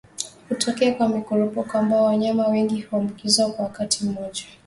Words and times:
Hutokea 0.49 0.93
kwa 0.93 1.09
mikurupuko 1.09 1.77
ambapo 1.77 2.03
wanyama 2.03 2.47
wengi 2.47 2.81
huambukizwa 2.81 3.51
kwa 3.51 3.65
wakati 3.65 4.05
mmoja 4.05 4.43